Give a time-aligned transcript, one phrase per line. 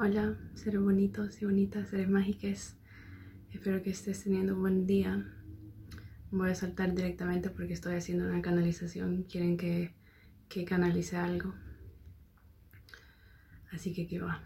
[0.00, 2.76] Hola, seres bonitos y bonitas, seres mágicas.
[3.50, 5.26] Espero que estés teniendo un buen día.
[6.30, 9.24] Voy a saltar directamente porque estoy haciendo una canalización.
[9.24, 9.96] Quieren que,
[10.48, 11.52] que canalice algo.
[13.72, 14.40] Así que aquí va.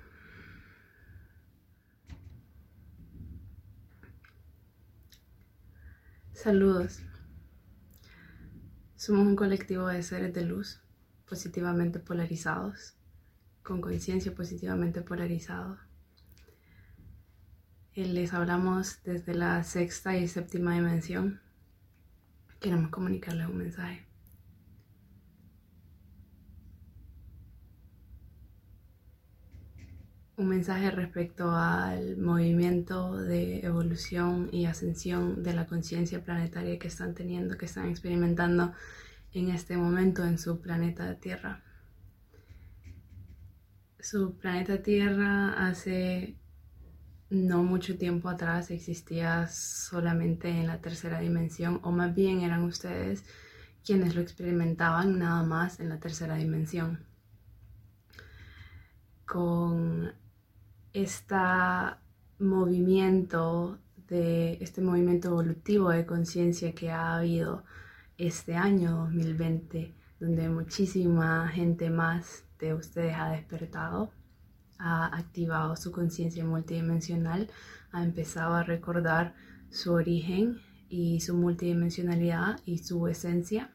[6.33, 7.03] Saludos.
[8.97, 10.81] Somos un colectivo de seres de luz
[11.27, 12.97] positivamente polarizados
[13.63, 15.79] con conciencia positivamente polarizado.
[17.95, 21.41] Les hablamos desde la sexta y séptima dimensión.
[22.61, 24.07] Queremos comunicarles un mensaje.
[30.37, 37.15] Un mensaje respecto al movimiento de evolución y ascensión de la conciencia planetaria que están
[37.15, 38.73] teniendo, que están experimentando
[39.33, 41.63] en este momento en su planeta Tierra
[44.03, 46.37] su planeta Tierra hace
[47.31, 53.25] no mucho tiempo atrás existía solamente en la tercera dimensión, o más bien eran ustedes
[53.85, 57.07] quienes lo experimentaban nada más en la tercera dimensión.
[59.25, 60.13] Con
[60.93, 61.37] este
[62.39, 67.65] movimiento de este movimiento evolutivo de conciencia que ha habido
[68.19, 74.13] este año 2020, donde muchísima gente más de ustedes ha despertado,
[74.79, 77.51] ha activado su conciencia multidimensional,
[77.91, 79.35] ha empezado a recordar
[79.71, 83.73] su origen y su multidimensionalidad y su esencia.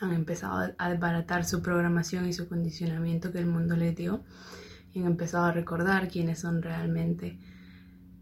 [0.00, 4.24] Han empezado a desbaratar su programación y su condicionamiento que el mundo les dio
[4.92, 7.38] y han empezado a recordar quiénes son realmente.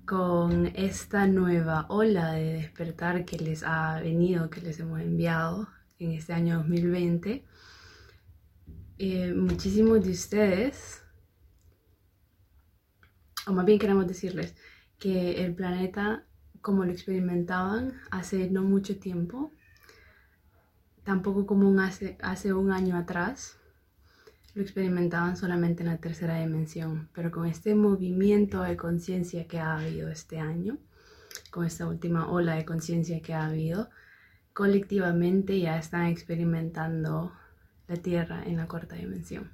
[0.04, 6.12] Con esta nueva ola de despertar que les ha venido, que les hemos enviado en
[6.12, 7.44] este año 2020,
[8.98, 11.02] eh, muchísimos de ustedes,
[13.46, 14.54] o más bien queremos decirles
[14.98, 16.24] que el planeta
[16.60, 19.52] como lo experimentaban hace no mucho tiempo,
[21.02, 23.58] tampoco como un hace, hace un año atrás,
[24.54, 29.76] lo experimentaban solamente en la tercera dimensión, pero con este movimiento de conciencia que ha
[29.76, 30.78] habido este año,
[31.50, 33.90] con esta última ola de conciencia que ha habido,
[34.54, 37.32] colectivamente ya están experimentando
[37.88, 39.50] la Tierra en la cuarta dimensión.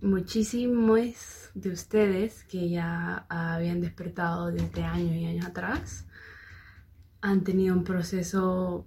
[0.00, 6.06] Muchísimos de ustedes que ya habían despertado desde años y años atrás
[7.20, 8.86] han tenido un proceso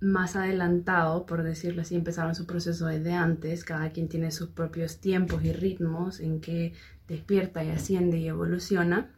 [0.00, 5.00] más adelantado, por decirlo así, empezaron su proceso desde antes, cada quien tiene sus propios
[5.00, 6.74] tiempos y ritmos en que
[7.06, 9.14] despierta y asciende y evoluciona.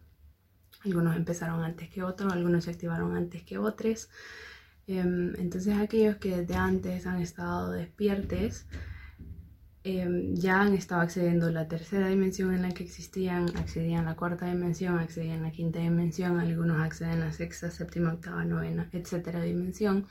[0.85, 4.11] Algunos empezaron antes que otros, algunos se activaron antes que otros.
[4.87, 8.67] Em, entonces aquellos que desde antes han estado despiertes,
[9.85, 14.11] em, ya han estado accediendo a la tercera dimensión en la que existían, accedían a
[14.11, 18.45] la cuarta dimensión, accedían a la quinta dimensión, algunos acceden a la sexta, séptima, octava,
[18.45, 20.07] novena, etcétera dimensión,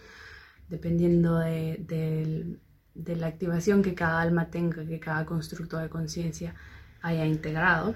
[0.70, 2.58] dependiendo de,
[2.96, 6.56] de la activación que cada alma tenga, que cada constructo de conciencia
[7.02, 7.96] haya integrado.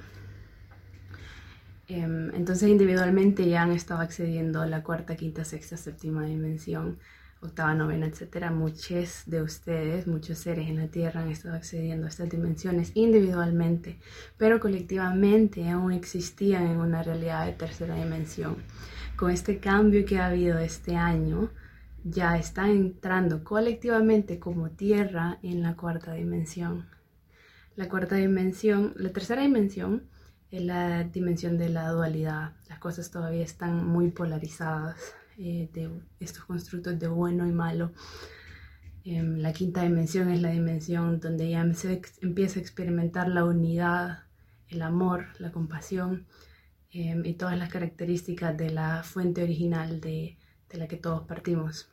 [1.89, 6.99] Em, entonces individualmente ya han estado accediendo a la cuarta, quinta, sexta, séptima dimensión,
[7.41, 8.51] octava, novena, etcétera.
[8.51, 13.99] Muchos de ustedes, muchos seres en la Tierra han estado accediendo a estas dimensiones individualmente,
[14.37, 18.57] pero colectivamente aún existían en una realidad de tercera dimensión.
[19.15, 21.49] Con este cambio que ha habido este año,
[22.03, 26.85] ya están entrando colectivamente como Tierra en la cuarta dimensión.
[27.75, 30.03] La cuarta dimensión, la tercera dimensión,
[30.51, 32.53] es la dimensión de la dualidad.
[32.67, 35.89] Las cosas todavía están muy polarizadas eh, de
[36.19, 37.91] estos constructos de bueno y malo.
[39.03, 44.23] Em, la quinta dimensión es la dimensión donde ya se empieza a experimentar la unidad,
[44.67, 46.27] el amor, la compasión
[46.91, 50.37] em, y todas las características de la fuente original de,
[50.69, 51.89] de la que todos partimos.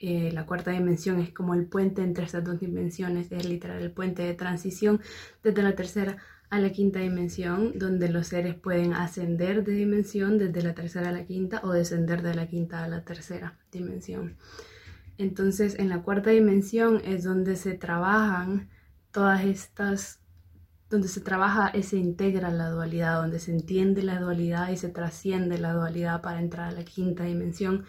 [0.00, 3.90] Eh, la cuarta dimensión es como el puente entre estas dos dimensiones, es literal el
[3.90, 5.00] puente de transición
[5.42, 6.18] desde la tercera
[6.50, 11.12] a la quinta dimensión, donde los seres pueden ascender de dimensión desde la tercera a
[11.12, 14.36] la quinta o descender de la quinta a la tercera dimensión.
[15.18, 18.70] Entonces, en la cuarta dimensión es donde se trabajan
[19.10, 20.20] todas estas,
[20.88, 24.88] donde se trabaja y se integra la dualidad, donde se entiende la dualidad y se
[24.88, 27.84] trasciende la dualidad para entrar a la quinta dimensión,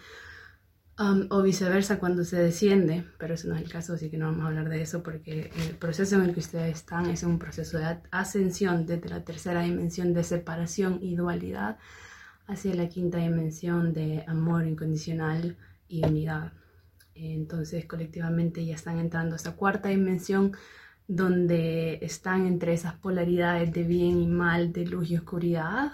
[1.30, 4.44] o viceversa cuando se desciende, pero eso no es el caso, así que no vamos
[4.44, 7.78] a hablar de eso porque el proceso en el que ustedes están es un proceso
[7.78, 11.78] de ascensión desde la tercera dimensión de separación y dualidad
[12.46, 15.56] hacia la quinta dimensión de amor incondicional
[15.88, 16.52] y unidad.
[17.14, 20.52] Entonces colectivamente ya están entrando a esta cuarta dimensión
[21.08, 25.92] donde están entre esas polaridades de bien y mal, de luz y oscuridad,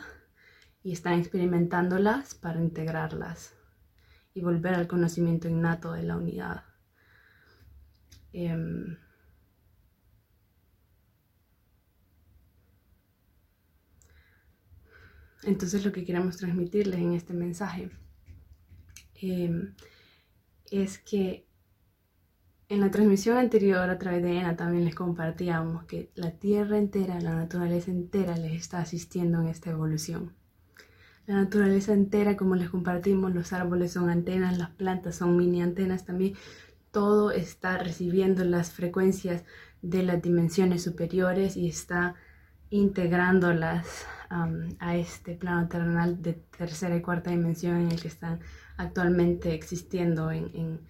[0.82, 3.55] y están experimentándolas para integrarlas
[4.36, 6.64] y volver al conocimiento innato de la unidad.
[8.34, 8.98] Em,
[15.44, 17.90] entonces lo que queremos transmitirles en este mensaje
[19.14, 19.74] em,
[20.70, 21.48] es que
[22.68, 27.18] en la transmisión anterior a través de ENA también les compartíamos que la tierra entera,
[27.22, 30.36] la naturaleza entera les está asistiendo en esta evolución.
[31.26, 36.04] La naturaleza entera, como les compartimos, los árboles son antenas, las plantas son mini antenas
[36.04, 36.34] también,
[36.92, 39.44] todo está recibiendo las frecuencias
[39.82, 42.14] de las dimensiones superiores y está
[42.70, 48.40] integrándolas a este plano terrenal de tercera y cuarta dimensión en el que están
[48.76, 50.80] actualmente existiendo en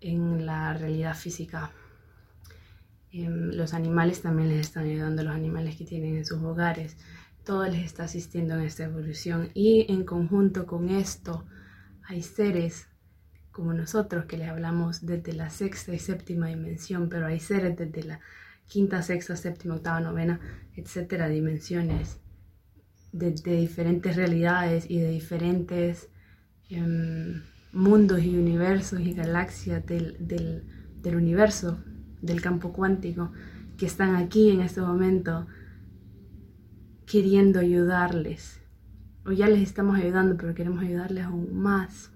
[0.00, 1.70] en la realidad física.
[3.10, 6.96] Em, los animales también les están ayudando, los animales que tienen en sus hogares,
[7.48, 11.46] todo les está asistiendo en esta evolución y en conjunto con esto
[12.06, 12.88] hay seres
[13.52, 18.02] como nosotros que les hablamos desde la sexta y séptima dimensión, pero hay seres desde
[18.02, 18.20] la
[18.66, 20.38] quinta, sexta, séptima, octava, novena,
[20.76, 22.20] etcétera, dimensiones,
[23.12, 26.10] de, diferentes realidades y de diferentes
[26.68, 31.82] em, mundos y universos y galaxias del, del, universo,
[32.20, 33.32] del campo cuántico,
[33.78, 35.46] que están aquí en este momento
[37.10, 38.60] queriendo ayudarles.
[39.24, 42.10] O ya les estamos ayudando, pero queremos ayudarles aún más.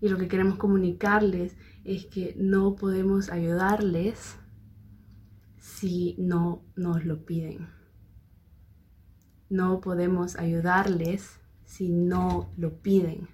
[0.00, 4.36] Y lo que queremos comunicarles es que no podemos ayudarles
[5.58, 7.68] si no nos lo piden.
[9.48, 13.28] No podemos ayudarles si no lo piden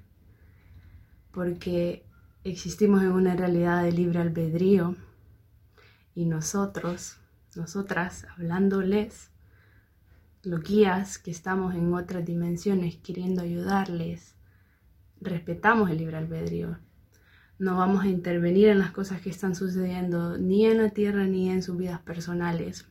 [1.32, 2.06] porque
[2.44, 4.96] existimos en una realidad de libre albedrío
[6.14, 7.16] y nosotros,
[7.56, 9.30] nosotras, hablándoles,
[10.42, 14.34] los guías que estamos en otras dimensiones queriendo ayudarles,
[15.20, 16.78] respetamos el libre albedrío.
[17.58, 21.48] No vamos a intervenir en las cosas que están sucediendo ni en la tierra ni
[21.48, 22.88] en sus vidas personales,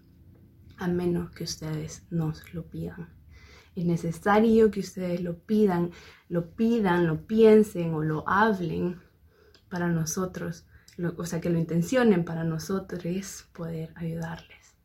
[0.77, 3.09] a menos que ustedes nos lo pidan.
[3.75, 5.91] Es necesario que ustedes lo pidan,
[6.29, 9.01] lo pidan, lo piensen o lo hablen
[9.69, 10.65] para nosotros,
[11.17, 14.75] o sea, que lo intencionen para nosotros poder ayudarles.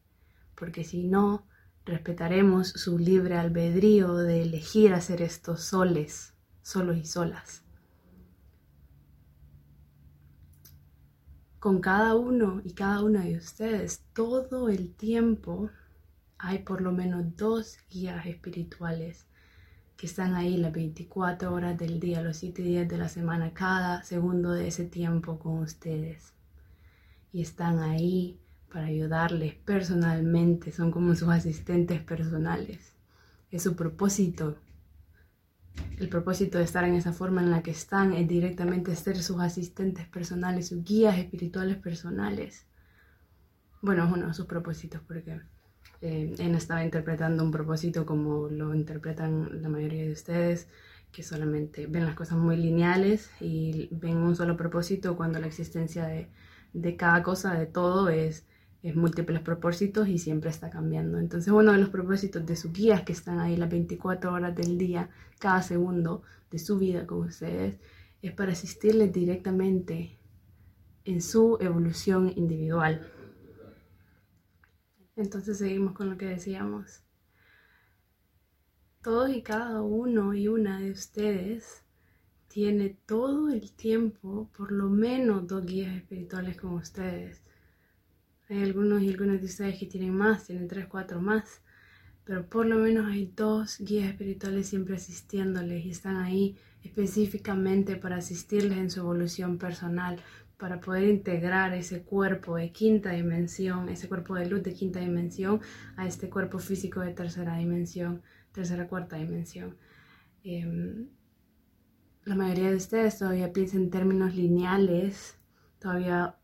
[0.56, 1.46] Porque si no,
[1.86, 7.62] respetaremos su libre albedrío de elegir hacer estos soles, solos y solas.
[11.60, 15.70] Con cada uno y cada una de ustedes, todo el tiempo
[16.38, 19.26] hay por lo menos dos guías espirituales
[19.96, 24.02] que están ahí las 24 horas del día, los 7 días de la semana, cada
[24.02, 26.34] segundo de ese tiempo con ustedes.
[27.32, 28.38] Y están ahí
[28.76, 32.92] para ayudarles personalmente, son como sus asistentes personales.
[33.50, 34.58] Es su propósito.
[35.96, 39.40] El propósito de estar en esa forma en la que están es directamente ser sus
[39.40, 42.66] asistentes personales, sus guías espirituales personales.
[43.80, 45.40] Bueno, es uno de sus propósitos porque
[46.02, 50.68] eh, él estaba interpretando un propósito como lo interpretan la mayoría de ustedes,
[51.12, 56.04] que solamente ven las cosas muy lineales y ven un solo propósito cuando la existencia
[56.04, 56.28] de,
[56.74, 58.44] de cada cosa, de todo, es
[58.94, 61.18] múltiples propósitos y siempre está cambiando.
[61.18, 64.78] Entonces uno de los propósitos de sus guías que están ahí las 24 horas del
[64.78, 67.80] día, cada segundo de su vida con ustedes,
[68.22, 70.18] es para asistirles directamente
[71.04, 73.10] en su evolución individual.
[75.16, 77.02] Entonces seguimos con lo que decíamos.
[79.02, 81.84] Todos y cada uno y una de ustedes
[82.48, 87.45] tiene todo el tiempo por lo menos dos guías espirituales con ustedes.
[88.48, 91.62] Hay algunos y algunas de ustedes que tienen más, tienen tres, cuatro más,
[92.24, 98.16] pero por lo menos hay dos guías espirituales siempre asistiéndoles y están ahí específicamente para
[98.16, 100.20] asistirles en su evolución personal,
[100.58, 105.60] para poder integrar ese cuerpo de quinta dimensión, ese cuerpo de luz de quinta dimensión,
[105.96, 108.22] a este cuerpo físico de tercera dimensión,
[108.52, 109.76] tercera, cuarta dimensión.
[110.44, 111.08] Em,
[112.24, 115.38] la mayoría de ustedes todavía piensan en términos lineales,
[115.78, 116.36] todavía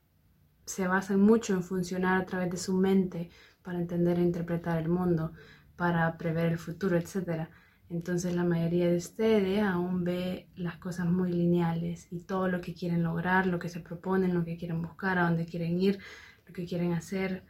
[0.64, 3.30] se basan mucho en funcionar a través de su mente
[3.62, 5.32] para entender e interpretar el mundo,
[5.76, 7.48] para prever el futuro, etc.
[7.90, 12.74] Entonces la mayoría de ustedes aún ve las cosas muy lineales y todo lo que
[12.74, 15.98] quieren lograr, lo que se proponen, lo que quieren buscar, a dónde quieren ir,
[16.46, 17.44] lo que quieren hacer,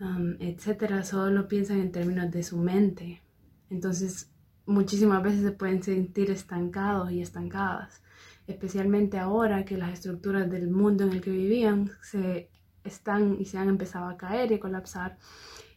[0.00, 3.22] um, etcétera, solo piensan en términos de su mente.
[3.70, 4.32] Entonces
[4.66, 8.02] muchísimas veces se pueden sentir estancados y estancadas,
[8.46, 12.50] especialmente ahora que las estructuras del mundo en el que vivían se
[12.84, 15.18] están y se han empezado a caer y colapsar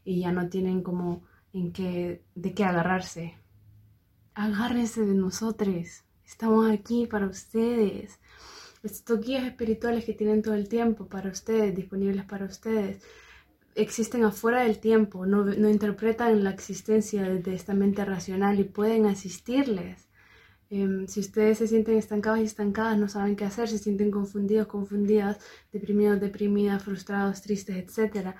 [0.04, 1.24] y ya no tienen como
[1.54, 3.38] en qué, de qué agarrarse.
[4.34, 6.04] Agárrense de nosotros.
[6.26, 8.20] Estamos aquí para ustedes.
[8.84, 13.04] Estos guías espirituales que tienen todo el tiempo para ustedes, disponibles para ustedes,
[13.76, 19.06] existen afuera del tiempo, no, no interpretan la existencia desde esta mente racional y pueden
[19.06, 20.09] asistirles.
[20.72, 24.68] Em, si ustedes se sienten estancados y estancadas, no saben qué hacer, se sienten confundidos,
[24.68, 25.40] confundidas,
[25.72, 28.36] deprimidos, deprimidas, frustrados, tristes, etc.,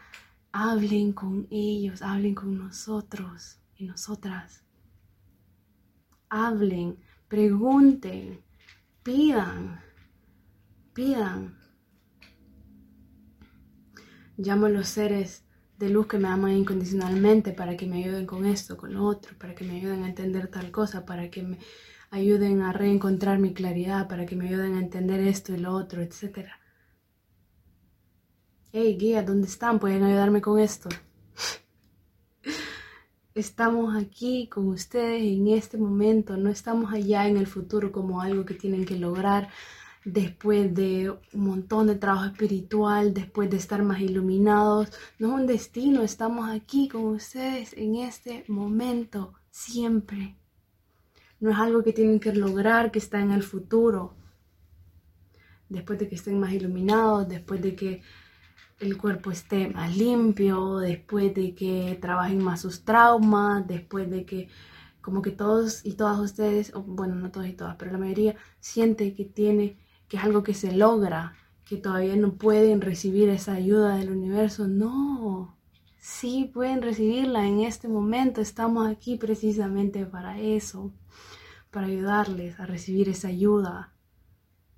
[0.52, 4.64] hablen con ellos, hablen con nosotros y nosotras.
[6.30, 8.42] Hablen, pregunten,
[9.02, 9.82] pidan,
[10.94, 11.58] pidan.
[14.38, 15.46] Llamo a los seres
[15.80, 19.36] de luz que me aman incondicionalmente para que me ayuden con esto, con lo otro,
[19.40, 21.58] para que me ayuden a entender tal cosa, para que me
[22.12, 26.02] ayuden a reencontrar mi claridad, para que me ayuden a entender esto y lo otro,
[26.02, 26.48] etc.
[28.72, 29.80] Hey, guía, ¿dónde están?
[29.80, 30.90] ¿Pueden ayudarme con esto?
[33.36, 38.44] Estamos aquí con ustedes en este momento, no estamos allá en el futuro como algo
[38.44, 39.50] que tienen que lograr
[40.04, 44.92] después de un montón de trabajo espiritual, después de estar más iluminados.
[45.20, 50.39] No es un destino, estamos aquí con ustedes en este momento, siempre
[51.40, 54.14] no es algo que tienen que lograr, que está en el futuro.
[55.70, 58.02] Después de que estén más iluminados, después de que
[58.80, 64.50] el cuerpo esté más limpio, después de que trabajen más sus traumas, después de que
[65.02, 69.14] como que todos y todas ustedes, bueno, no todos y todas, pero la mayoría siente
[69.16, 69.78] que tiene,
[70.08, 71.34] que es algo que se logra,
[71.66, 74.68] que todavía no pueden recibir esa ayuda del universo.
[74.68, 75.58] No,
[76.00, 78.42] sí pueden recibirla en este momento.
[78.42, 80.92] Estamos aquí precisamente para eso
[81.72, 83.94] para ayudarles a recibir esa ayuda,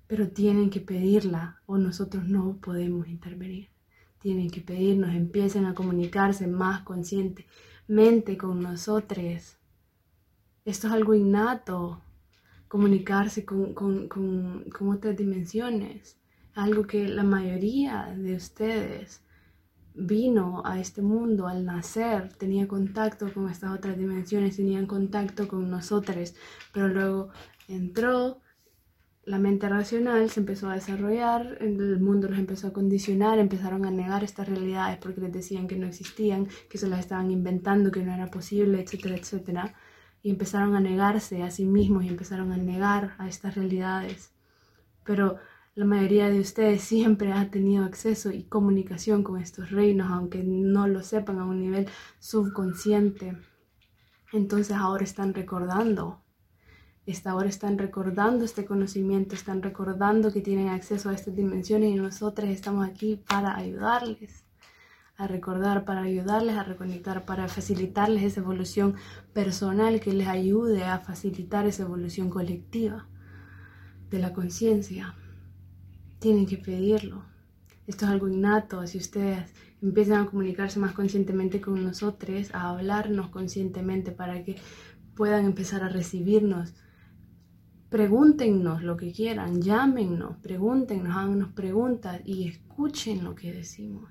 [0.06, 3.70] pero tienen que pedirla o nosotros no podemos intervenir.
[4.18, 9.58] Tienen que pedirnos, empiecen a comunicarse más conscientemente con nosotros.
[10.64, 12.02] Esto es algo innato,
[12.68, 16.18] comunicarse con, con, con, con otras dimensiones,
[16.54, 19.22] algo que la mayoría de ustedes
[19.94, 25.70] vino a este mundo al nacer, tenía contacto con estas otras dimensiones, tenían contacto con
[25.70, 26.34] nosotros,
[26.72, 27.28] pero luego
[27.68, 28.40] entró
[29.24, 33.90] la mente racional, se empezó a desarrollar, el mundo los empezó a condicionar, empezaron a
[33.90, 38.02] negar estas realidades porque les decían que no existían, que se las estaban inventando, que
[38.02, 39.74] no era posible, etcétera, etcétera,
[40.22, 44.32] y empezaron a negarse a sí mismos y empezaron a negar a estas realidades.
[45.04, 45.36] Pero
[45.74, 50.86] la mayoría de ustedes siempre ha tenido acceso y comunicación con estos reinos, aunque no
[50.86, 51.88] lo sepan a un nivel
[52.18, 53.36] subconsciente.
[54.32, 56.22] Entonces ahora están recordando,
[57.24, 62.48] ahora están recordando este conocimiento, están recordando que tienen acceso a estas dimensiones y nosotros
[62.48, 64.44] estamos aquí para ayudarles
[65.16, 68.94] a recordar, para ayudarles a reconectar, para facilitarles esa evolución
[69.34, 73.06] personal que les ayude a facilitar esa evolución colectiva
[74.08, 75.14] de la conciencia
[76.22, 77.24] tienen que pedirlo.
[77.86, 78.86] Esto es algo innato.
[78.86, 79.52] Si ustedes
[79.82, 84.56] empiezan a comunicarse más conscientemente con nosotros, a hablarnos conscientemente para que
[85.16, 86.74] puedan empezar a recibirnos,
[87.90, 94.08] pregúntenos lo que quieran, llámenos, pregúntenos, háganos preguntas y escuchen lo que decimos.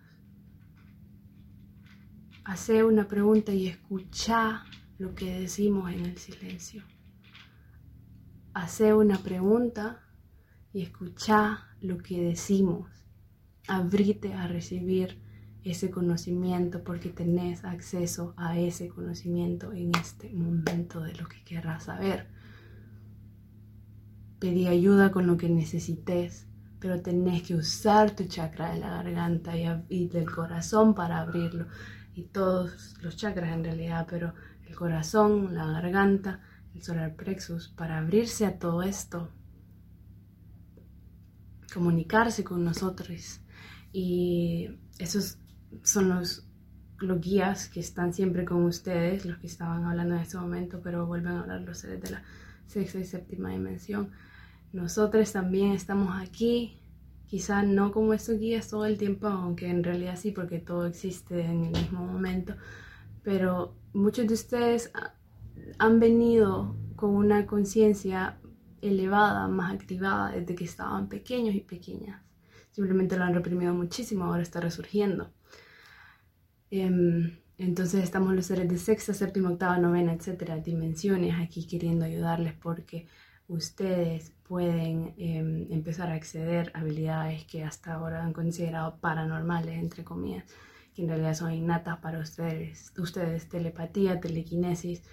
[2.43, 4.65] Hace una pregunta y escucha
[4.97, 6.83] lo que decimos en el silencio.
[8.53, 10.10] Hace una pregunta
[10.73, 12.89] y escucha lo que decimos.
[13.67, 15.21] Abrite a recibir
[15.63, 21.83] ese conocimiento porque tenés acceso a ese conocimiento en este momento de lo que querrás
[21.83, 22.27] saber.
[24.39, 26.47] Pedí ayuda con lo que necesites,
[26.79, 29.53] pero tenés que usar tu chakra de la garganta
[29.87, 31.67] y, del corazón para abrirlo.
[32.15, 34.33] Y todos los chakras en realidad, pero
[34.65, 36.41] el corazón, la garganta,
[36.73, 39.29] el solar plexus, para abrirse a todo esto
[41.73, 43.41] comunicarse con nosotros.
[43.93, 45.37] Y esos
[45.83, 46.47] son los,
[46.99, 51.05] los guías que están siempre con ustedes, los que estaban hablando en este momento, pero
[51.05, 52.23] vuelven a hablar los seres de la
[52.67, 54.11] sexta y séptima dimensión.
[54.73, 56.81] Nosotros también estamos aquí,
[57.25, 61.41] quizá no como estos guías todo el tiempo, aunque en realidad sí, porque todo existe
[61.41, 62.55] en el mismo momento,
[63.23, 64.91] pero muchos de ustedes
[65.77, 68.40] han venido con una conciencia
[68.81, 72.21] elevada, más activada desde que estaban pequeños y pequeñas.
[72.71, 75.31] Simplemente lo han reprimido muchísimo, ahora está resurgiendo.
[76.69, 82.53] Em, entonces estamos los seres de sexta, séptima, octava, novena, etcétera, dimensiones aquí queriendo ayudarles
[82.53, 83.07] porque
[83.47, 90.03] ustedes pueden em, empezar a acceder a habilidades que hasta ahora han considerado paranormales, entre
[90.03, 90.45] comillas,
[90.93, 95.03] que en realidad son innatas para ustedes, ustedes telepatía, telequinesis,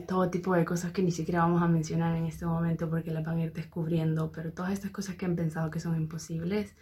[0.00, 3.24] todo tipo de cosas que ni siquiera vamos a mencionar en este momento porque las
[3.24, 6.74] van a ir descubriendo, pero todas estas cosas que han pensado que son imposibles,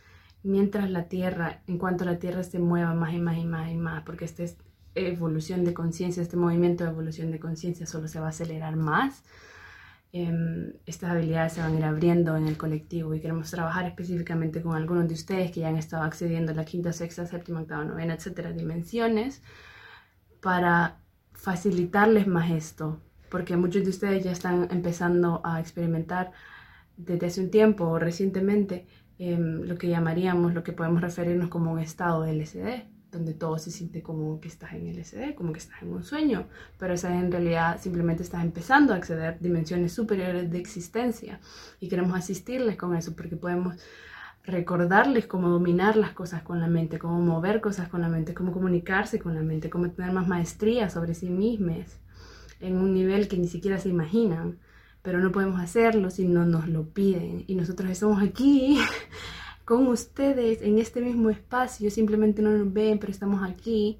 [0.45, 3.77] mientras la Tierra, en cuanto la Tierra se mueva más y más y más y
[3.77, 4.57] más, porque esta es
[4.95, 9.25] evolución de conciencia, este movimiento de evolución de conciencia solo se va a acelerar más,
[10.13, 14.63] em, estas habilidades se van a ir abriendo en el colectivo y queremos trabajar específicamente
[14.63, 17.85] con algunos de ustedes que ya han estado accediendo a la quinta, sexta, séptima, octava,
[17.85, 19.43] novena, etcétera, dimensiones,
[20.41, 21.00] para
[21.41, 26.33] facilitarles más esto, porque muchos de ustedes ya están empezando a experimentar
[26.99, 28.87] desde hace un tiempo o recientemente
[29.19, 33.59] em, lo que llamaríamos, lo que podemos referirnos como un estado de LSD, donde todo
[33.59, 36.47] se siente como que estás en LSD, como que estás en un sueño,
[36.79, 41.41] pero esa en realidad simplemente estás empezando a acceder a dimensiones superiores de existencia
[41.81, 43.77] y queremos asistirles con eso porque podemos
[44.45, 48.53] recordarles cómo dominar las cosas con la mente, cómo mover cosas con la mente, cómo
[48.53, 51.87] comunicarse con la mente, cómo tener más maestría sobre sí mismos
[52.61, 54.59] en un nivel que ni siquiera se imaginan,
[55.03, 57.45] pero no podemos hacerlo si no nos lo piden.
[57.47, 58.79] Y nosotros estamos aquí
[59.65, 63.99] con ustedes en este mismo espacio, simplemente no nos ven, pero estamos aquí.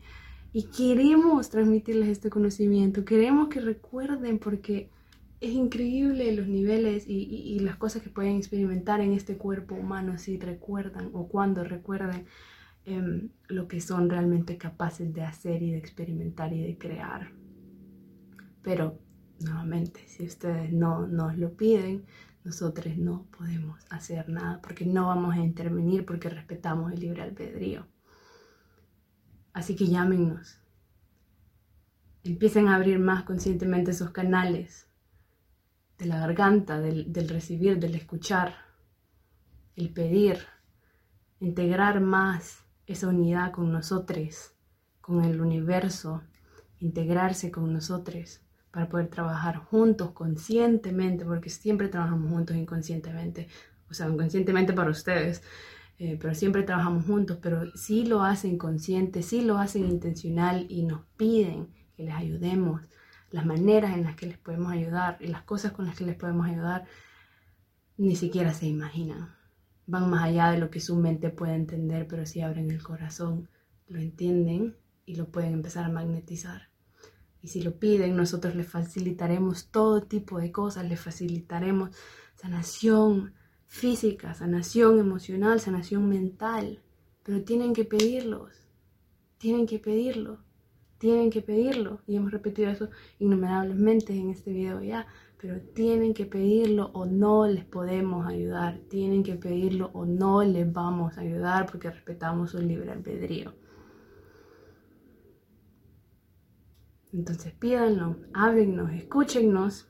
[0.53, 4.91] Y queremos transmitirles este conocimiento, queremos que recuerden porque
[5.41, 10.39] es increíble los niveles y, las cosas que pueden experimentar en este cuerpo humano si
[10.39, 12.27] recuerdan o cuando recuerden
[12.85, 17.33] em, lo que son realmente capaces de hacer y de experimentar y de crear.
[18.63, 18.99] Pero
[19.41, 22.05] nuevamente, si ustedes no nos lo piden,
[22.45, 27.87] nosotros no podemos hacer nada porque no vamos a intervenir porque respetamos el libre albedrío.
[29.55, 30.59] Así que llámenos.
[32.25, 34.90] Empiecen a abrir más conscientemente esos canales
[36.01, 38.55] de la garganta, del, recibir, del escuchar,
[39.77, 40.39] el pedir,
[41.41, 44.55] integrar más esa unidad con nosotros,
[45.03, 46.23] con el universo,
[46.79, 53.49] integrarse con nosotros para poder trabajar juntos conscientemente, porque siempre trabajamos juntos inconscientemente,
[53.91, 55.43] o sea, inconscientemente para ustedes,
[55.99, 60.85] eh, pero siempre trabajamos juntos, pero si lo hacen consciente, si lo hacen intencional y
[60.85, 62.81] nos piden que les ayudemos,
[63.31, 66.17] las maneras en las que les podemos ayudar y las cosas con las que les
[66.17, 66.87] podemos ayudar,
[67.97, 69.35] ni siquiera se imaginan.
[69.87, 73.49] Van más allá de lo que su mente puede entender, pero si abren el corazón,
[73.89, 76.71] lo entienden y lo pueden empezar a magnetizar.
[77.43, 81.91] Y si lo piden, nosotros les facilitaremos todo tipo de cosas, les facilitaremos
[82.37, 83.35] sanación
[83.67, 86.83] física, sanación emocional, sanación mental.
[87.23, 88.53] Pero tienen que pedirlos,
[89.39, 90.41] tienen que pedirlo,
[91.01, 92.03] tienen que pedirlo.
[92.07, 95.07] Y hemos repetido eso innumerables en este video ya.
[95.41, 98.79] Pero tienen que pedirlo o no les podemos ayudar.
[98.91, 103.55] Tienen que pedirlo o no les vamos a ayudar porque respetamos su libre albedrío.
[107.13, 109.89] Entonces pídanlo, háblennos, escúchennos,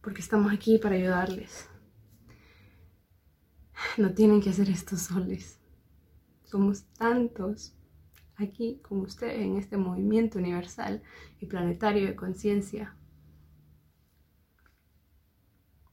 [0.00, 1.68] porque estamos aquí para ayudarles.
[3.98, 5.58] No tienen que hacer esto soles.
[6.44, 7.77] Somos tantos
[8.38, 11.02] aquí como ustedes en este movimiento universal
[11.40, 12.96] y planetario de conciencia.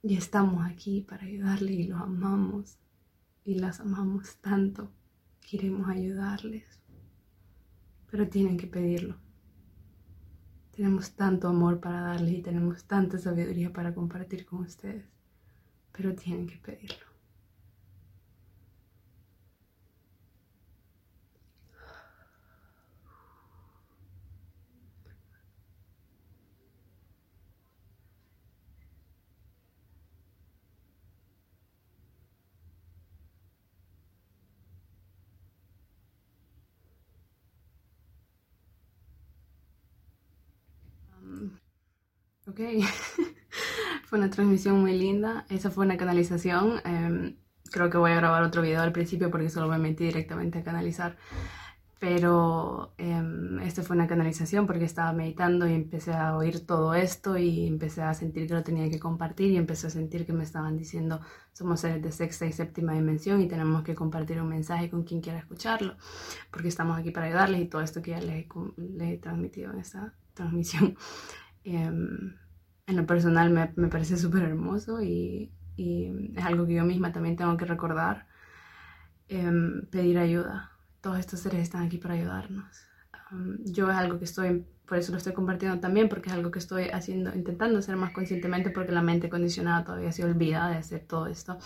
[0.01, 2.77] Y estamos aquí para ayudarles y los amamos
[3.43, 4.91] y las amamos tanto.
[5.41, 6.81] Queremos ayudarles,
[8.09, 9.17] pero tienen que pedirlo.
[10.71, 15.05] Tenemos tanto amor para darles y tenemos tanta sabiduría para compartir con ustedes,
[15.91, 17.14] pero tienen que pedirlo.
[42.47, 42.59] Ok,
[44.05, 45.45] fue una transmisión muy linda.
[45.49, 46.79] Esa fue una canalización.
[46.85, 47.37] Em,
[47.71, 50.63] creo que voy a grabar otro video al principio porque solo me metí directamente a
[50.63, 51.17] canalizar.
[51.99, 53.23] Pero eh,
[53.63, 58.03] esta fue una canalización porque estaba meditando y empecé a oír todo esto y empecé
[58.03, 61.21] a sentir que lo tenía que compartir y empecé a sentir que me estaban diciendo
[61.53, 65.21] somos seres de sexta y séptima dimensión y tenemos que compartir un mensaje con quien
[65.21, 65.95] quiera escucharlo
[66.51, 68.45] porque estamos aquí para ayudarles y todo esto que ya les,
[68.77, 70.95] les he transmitido en esta transmisión.
[71.65, 72.35] Em,
[72.87, 77.11] en lo personal me, me parece súper hermoso y, y, es algo que yo misma
[77.11, 78.27] también tengo que recordar.
[79.27, 80.71] Em, pedir ayuda.
[81.01, 82.87] Todos estos seres están aquí para ayudarnos.
[83.65, 86.59] yo es algo que estoy, por eso lo estoy compartiendo también, porque es algo que
[86.59, 91.05] estoy haciendo, intentando hacer más conscientemente, porque la mente condicionada todavía se olvida de hacer
[91.07, 91.57] todo esto.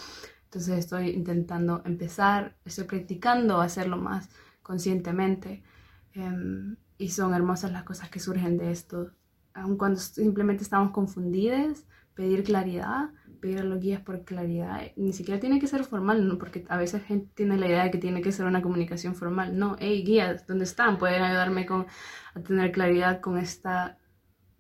[0.46, 4.30] Entonces estoy intentando empezar, estoy practicando hacerlo más
[4.64, 5.64] conscientemente.
[6.14, 9.12] Em, y son hermosas las cosas que surgen de esto.
[9.54, 13.10] Aun cuando simplemente estamos confundidas, pedir claridad,
[13.40, 14.82] pedir a los guías por claridad.
[14.96, 16.38] Ni siquiera tiene que ser formal, ¿no?
[16.38, 19.58] porque a veces gente tiene la idea de que tiene que ser una comunicación formal.
[19.58, 20.98] No, hey, guías, ¿dónde están?
[20.98, 21.88] Pueden ayudarme con,
[22.34, 23.98] a tener claridad con esta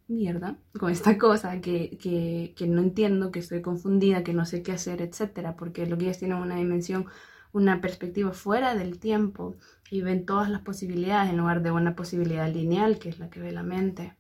[0.07, 4.63] mierda, con esta cosa que, que, que no entiendo, que estoy confundida, que no sé
[4.63, 7.05] qué hacer, etcétera, porque los guías tienen una dimensión,
[7.51, 9.55] una perspectiva fuera del tiempo
[9.91, 13.39] y ven todas las posibilidades en lugar de una posibilidad lineal, que es la que
[13.39, 14.15] ve la mente.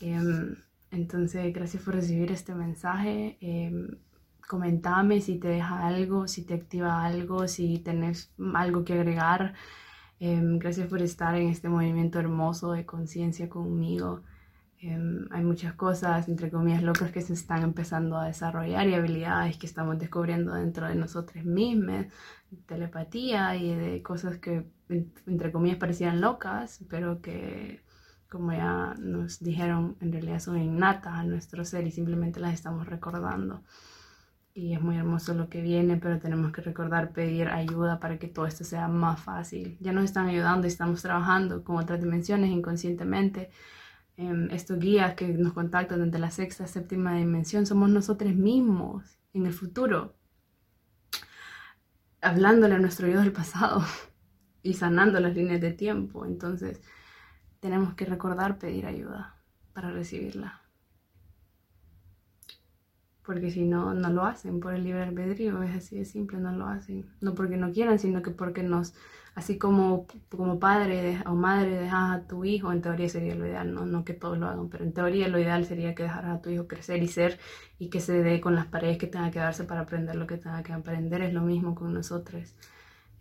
[0.00, 0.56] Em,
[0.90, 3.38] entonces, gracias por recibir este mensaje.
[3.40, 3.72] Eh,
[4.48, 9.54] comentame si te deja algo, si te activa algo, si tenés algo que agregar.
[10.18, 14.22] Em, gracias por estar en este movimiento hermoso de conciencia conmigo.
[14.78, 19.56] Em, hay muchas cosas, entre comillas, locas que se están empezando a desarrollar y habilidades
[19.58, 22.06] que estamos descubriendo dentro de nosotros mismos,
[22.66, 24.66] telepatía y de cosas que,
[25.26, 27.80] entre comillas, parecían locas, pero que
[28.30, 32.86] como ya nos dijeron, en realidad son innatas a nuestro ser y simplemente las estamos
[32.86, 33.62] recordando.
[34.54, 38.26] Y es muy hermoso lo que viene, pero tenemos que recordar pedir ayuda para que
[38.26, 39.76] todo esto sea más fácil.
[39.80, 43.50] Ya nos están ayudando y estamos trabajando con otras dimensiones inconscientemente.
[44.16, 49.44] Eh, estos guías que nos contactan desde la sexta, séptima dimensión, somos nosotros mismos en
[49.44, 50.14] el futuro,
[52.22, 53.84] hablándole a nuestro yo del pasado
[54.62, 56.24] y sanando las líneas de tiempo.
[56.24, 56.80] Entonces,
[57.66, 59.34] tenemos que recordar pedir ayuda
[59.72, 60.62] para recibirla.
[63.24, 66.52] Porque si no, no lo hacen por el libre albedrío, es así de simple, no
[66.52, 67.10] lo hacen.
[67.20, 68.94] No porque no quieran, sino que porque nos,
[69.34, 73.74] así como, como padre o madre dejas a tu hijo, en teoría sería lo ideal,
[73.74, 76.40] no, no que todos lo hagan, pero en teoría lo ideal sería que dejaras a
[76.40, 77.40] tu hijo crecer y ser
[77.80, 80.36] y que se dé con las paredes que tenga que darse para aprender lo que
[80.38, 81.22] tenga que aprender.
[81.22, 82.54] Es lo mismo con nosotros.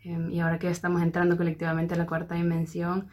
[0.03, 3.07] Em, y ahora que ya estamos entrando colectivamente a la cuarta dimensión,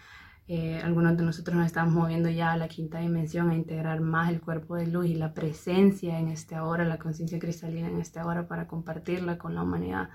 [0.48, 4.30] eh, algunos de nosotros nos estamos moviendo ya a la quinta dimensión, a integrar más
[4.30, 8.18] el cuerpo de luz y la presencia en este ahora, la conciencia cristalina en este
[8.18, 10.10] ahora para compartirla con la humanidad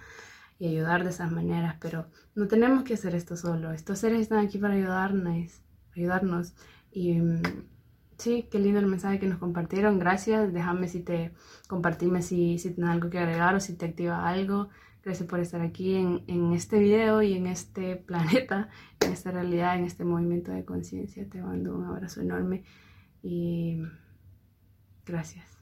[0.59, 1.77] y ayudar de esas maneras.
[1.79, 3.71] Pero no tenemos que hacer esto solo.
[3.71, 5.61] Estos seres están aquí para ayudarnos.
[5.95, 6.53] ayudarnos.
[6.91, 7.41] Y mm,
[8.17, 9.97] sí, qué lindo el mensaje que nos compartieron.
[9.99, 10.51] Gracias.
[10.53, 11.33] Déjame si te
[11.67, 14.69] compartime si, si tienes algo que agregar o si te activa algo.
[15.07, 18.67] Gracias por estar aquí en, este video y en este planeta,
[18.99, 21.25] en esta realidad, en este movimiento de conciencia.
[21.29, 22.65] Te mando un abrazo enorme
[23.23, 23.81] y
[25.05, 25.56] gracias.